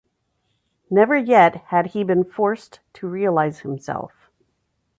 Never 0.89 1.15
yet 1.15 1.57
had 1.67 1.85
he 1.93 2.03
been 2.03 2.23
forced 2.23 2.79
to 2.93 3.07
realise 3.07 3.59
himself. 3.59 4.31